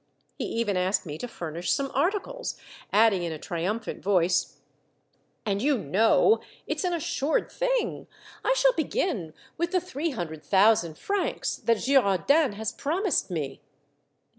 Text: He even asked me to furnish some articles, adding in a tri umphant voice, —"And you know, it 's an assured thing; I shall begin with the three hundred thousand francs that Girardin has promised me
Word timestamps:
He 0.39 0.45
even 0.45 0.77
asked 0.77 1.05
me 1.05 1.19
to 1.19 1.27
furnish 1.27 1.71
some 1.71 1.91
articles, 1.93 2.57
adding 2.91 3.21
in 3.21 3.31
a 3.31 3.37
tri 3.37 3.61
umphant 3.61 4.01
voice, 4.01 4.57
—"And 5.45 5.61
you 5.61 5.77
know, 5.77 6.39
it 6.65 6.79
's 6.79 6.83
an 6.83 6.91
assured 6.93 7.51
thing; 7.51 8.07
I 8.43 8.53
shall 8.55 8.73
begin 8.73 9.35
with 9.59 9.69
the 9.71 9.79
three 9.79 10.09
hundred 10.09 10.43
thousand 10.43 10.97
francs 10.97 11.57
that 11.57 11.77
Girardin 11.77 12.53
has 12.53 12.71
promised 12.71 13.29
me 13.29 13.61